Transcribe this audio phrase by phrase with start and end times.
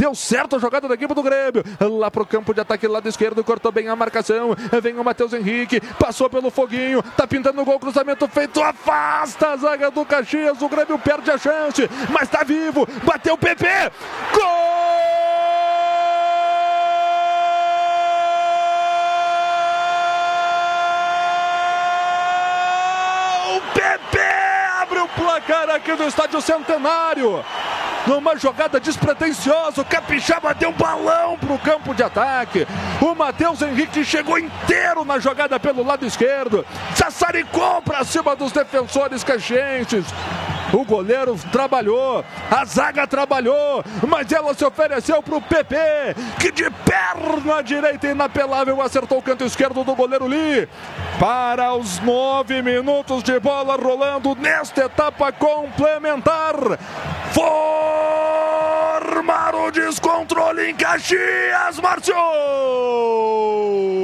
[0.00, 1.62] Deu certo a jogada da equipe do Grêmio.
[1.78, 4.56] Lá pro campo de ataque, lado esquerdo, cortou bem a marcação.
[4.80, 9.56] Vem o Matheus Henrique, passou pelo foguinho, tá pintando o gol, cruzamento feito, afasta a
[9.58, 10.62] zaga do Caxias.
[10.62, 12.88] O Grêmio perde a chance, mas tá vivo.
[13.04, 13.66] Bateu o PP.
[14.32, 14.70] Gol!
[25.40, 27.44] placar aqui do Estádio Centenário.
[28.06, 32.66] Numa jogada despretensiosa, o Capixaba deu balão para o campo de ataque.
[33.00, 36.64] O Matheus Henrique chegou inteiro na jogada pelo lado esquerdo.
[36.94, 40.06] Sassaricou para cima dos defensores caxienses.
[40.72, 45.76] O goleiro trabalhou, a zaga trabalhou, mas ela se ofereceu para o PP,
[46.38, 50.68] que de perna direita inapelável acertou o canto esquerdo do goleiro Lee.
[51.18, 56.54] Para os nove minutos de bola rolando nesta etapa complementar.
[59.20, 62.14] Formar o descontrole em Caxias, Márcio!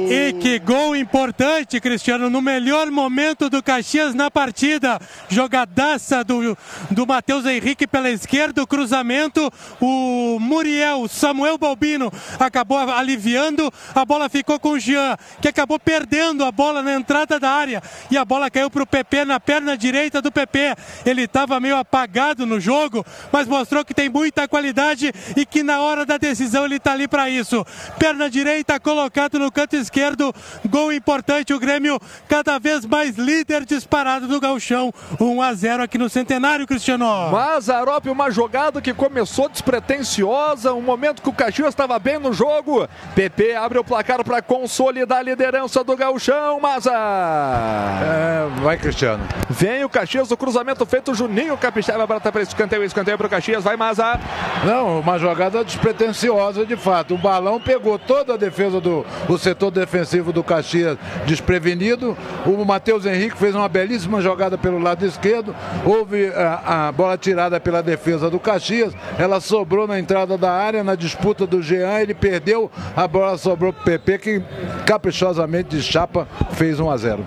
[0.09, 5.01] E que gol importante, Cristiano, no melhor momento do Caxias na partida.
[5.27, 6.55] Jogadaça do,
[6.91, 9.51] do Matheus Henrique pela esquerda, o cruzamento.
[9.81, 13.73] O Muriel, Samuel Balbino acabou aliviando.
[13.95, 17.81] A bola ficou com o Jean, que acabou perdendo a bola na entrada da área.
[18.11, 20.75] E a bola caiu para o PP na perna direita do PP.
[21.05, 25.81] Ele estava meio apagado no jogo, mas mostrou que tem muita qualidade e que na
[25.81, 27.65] hora da decisão ele está ali para isso.
[27.99, 30.33] Perna direita colocado no canto esquerdo.
[30.67, 34.93] Gol importante, o Grêmio cada vez mais líder disparado do Galchão.
[35.19, 37.05] 1 a 0 aqui no Centenário, Cristiano.
[37.31, 42.87] Mazarop, uma jogada que começou despretensiosa, um momento que o Caxias estava bem no jogo.
[43.15, 46.91] PP abre o placar para consolidar a liderança do Galchão, Maza.
[46.93, 49.27] É, vai, Cristiano.
[49.49, 53.63] Vem o Caxias, o cruzamento feito, Juninho Capixaba brata para escanteio, escanteio para o Caxias,
[53.63, 54.19] vai Maza.
[54.65, 57.15] Não, uma jogada despretensiosa de fato.
[57.15, 62.17] O balão pegou toda a defesa do o setor defensivo do Caxias desprevenido.
[62.45, 65.55] O Matheus Henrique fez uma belíssima jogada pelo lado esquerdo.
[65.85, 68.93] Houve a, a, bola tirada pela defesa do Caxias.
[69.17, 71.99] Ela sobrou na entrada da área, na disputa do Jean.
[71.99, 74.41] Ele perdeu, a bola sobrou para o PP, que
[74.85, 77.25] caprichosamente de chapa fez 1 a 0.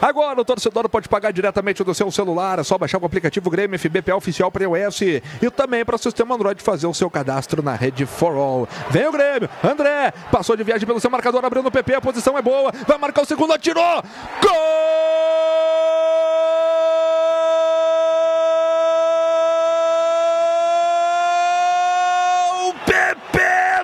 [0.00, 3.78] Agora o torcedor pode pagar diretamente do seu celular, é só baixar o aplicativo Grêmio
[3.78, 5.22] FBP oficial para iOS e
[5.54, 8.68] também para o sistema Android fazer o seu cadastro na rede For All.
[8.90, 12.36] Vem o Grêmio, André, passou de viagem pelo seu marcador, abriu no PP, a posição
[12.36, 14.02] é boa, vai marcar o segundo, atirou!
[14.42, 14.52] Gol!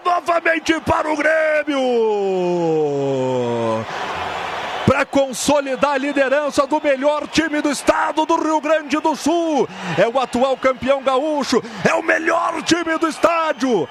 [0.05, 1.83] Novamente para o Grêmio!
[4.87, 9.69] para consolidar a liderança do melhor time do estado do Rio Grande do Sul.
[9.99, 13.87] É o atual campeão gaúcho, é o melhor time do estádio.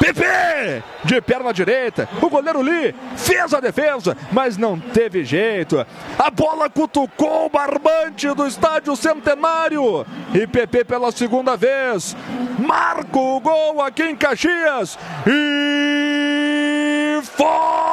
[0.00, 2.08] PP de perna direita.
[2.20, 5.86] O goleiro Lee fez a defesa, mas não teve jeito.
[6.18, 10.04] A bola cutucou o barbante do estádio Centenário.
[10.34, 12.16] E PP pela segunda vez
[12.58, 14.98] marca o gol aqui em Caxias.
[15.26, 17.91] E forma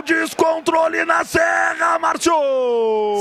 [0.00, 2.32] o descontrole na Serra, Márcio!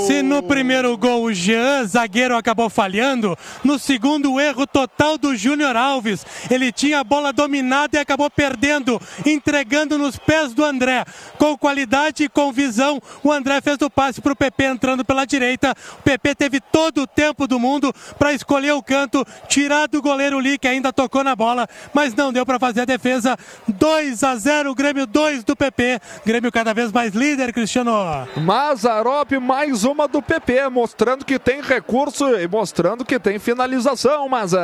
[0.08, 5.76] Se no primeiro gol o Jean, zagueiro, acabou falhando, no segundo erro total do Júnior
[5.76, 6.26] Alves.
[6.50, 11.04] Ele tinha a bola dominada e acabou perdendo, entregando nos pés do André.
[11.38, 15.26] Com qualidade e com visão, o André fez o passe para o PP entrando pela
[15.26, 15.76] direita.
[16.00, 20.40] O PP teve todo o tempo do mundo para escolher o canto, tirar do goleiro
[20.40, 23.38] Lee, que ainda tocou na bola, mas não deu para fazer a defesa.
[23.68, 26.00] 2 a 0, Grêmio 2 do PP.
[26.26, 27.92] Grêmio cada vez mais líder, Cristiano.
[28.38, 34.60] Mazarop, mais uma do PP, mostrando que tem recurso e mostrando que tem finalização, Maza.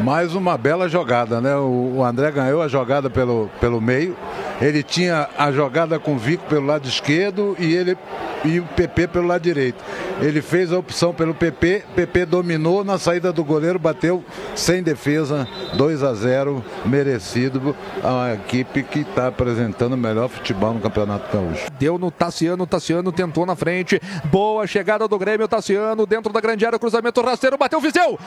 [0.00, 1.56] Mais uma bela jogada, né?
[1.56, 4.14] O André ganhou a jogada pelo, pelo meio.
[4.60, 7.96] Ele tinha a jogada com o Vico pelo lado esquerdo e ele
[8.44, 9.82] e o PP pelo lado direito.
[10.20, 14.22] Ele fez a opção pelo PP, PP dominou na saída do goleiro, bateu
[14.54, 20.80] sem defesa, 2 a 0, merecido a equipe que está apresentando o melhor futebol no
[20.80, 21.66] Campeonato Gaúcho.
[21.78, 26.64] Deu no Tassiano, Tassiano tentou na frente, boa chegada do Grêmio, Tassiano dentro da grande
[26.64, 28.18] área, cruzamento rasteiro, bateu, Viseu,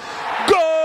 [0.50, 0.77] gol!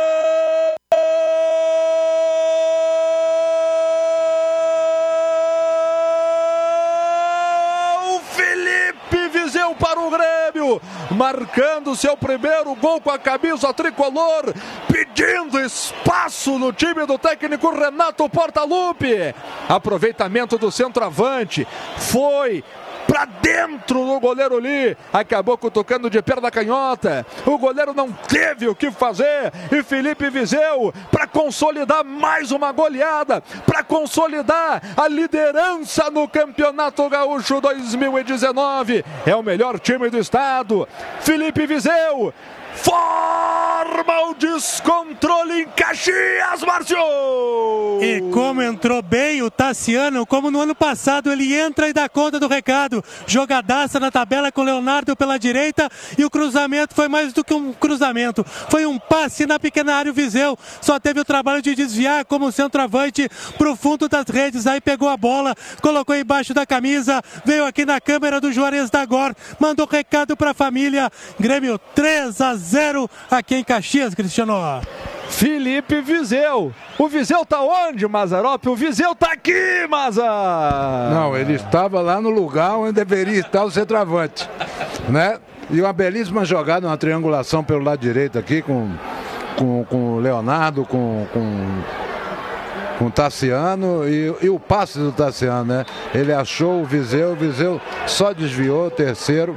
[9.70, 10.80] Para o Grêmio,
[11.10, 14.52] marcando seu primeiro gol com a camisa tricolor,
[14.90, 19.34] pedindo espaço no time do técnico Renato Portaluppi.
[19.68, 21.66] Aproveitamento do centroavante,
[21.96, 22.64] foi
[23.12, 24.96] para dentro do goleiro Lee.
[25.12, 27.26] Acabou tocando de perna canhota.
[27.44, 29.52] O goleiro não teve o que fazer.
[29.70, 37.60] E Felipe Viseu, para consolidar mais uma goleada, para consolidar a liderança no Campeonato Gaúcho
[37.60, 39.04] 2019.
[39.26, 40.88] É o melhor time do estado.
[41.20, 42.32] Felipe Viseu
[44.02, 46.96] forma o descontrole em Caxias, Márcio!
[48.00, 52.40] E como entrou bem o Tassiano, como no ano passado ele entra e dá conta
[52.40, 53.02] do recado.
[53.26, 55.88] Jogadaça na tabela com o Leonardo pela direita
[56.18, 58.44] e o cruzamento foi mais do que um cruzamento.
[58.68, 60.58] Foi um passe na pequena área o Viseu.
[60.80, 64.66] Só teve o trabalho de desviar como centroavante pro fundo das redes.
[64.66, 69.04] Aí pegou a bola, colocou embaixo da camisa, veio aqui na câmera do Juarez da
[69.04, 71.10] Gor, mandou recado para a família.
[71.38, 74.80] Grêmio 3 a 0 aqui em Caxias, Cristiano.
[75.28, 76.72] Felipe Viseu.
[76.98, 78.66] O Viseu tá onde, Mazarop?
[78.66, 80.22] O Viseu tá aqui, Maza!
[81.10, 84.48] Não, ele estava lá no lugar onde deveria estar o centroavante,
[85.08, 85.38] né?
[85.70, 88.90] E uma belíssima jogada, uma triangulação pelo lado direito aqui com
[89.56, 91.82] com, com o Leonardo, com, com,
[92.98, 95.86] com o Tassiano e, e, o passe do Tassiano, né?
[96.14, 99.56] Ele achou o Viseu, o Viseu só desviou o terceiro.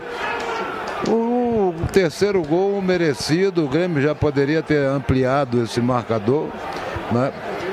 [1.96, 6.50] Terceiro gol merecido, o Grêmio já poderia ter ampliado esse marcador,
[7.10, 7.32] né?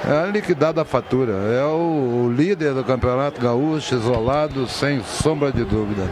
[0.08, 1.32] É liquidado a fatura.
[1.32, 6.08] É o líder do Campeonato Gaúcho, isolado, sem sombra de dúvida.